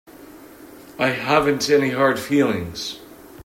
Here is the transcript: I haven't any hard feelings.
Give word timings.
I 0.97 1.09
haven't 1.09 1.69
any 1.69 1.91
hard 1.91 2.19
feelings. 2.19 3.01